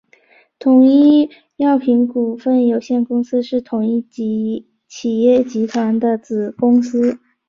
[0.57, 4.01] 统一药品股份有限公司是统一
[4.89, 7.19] 企业集团的子公司。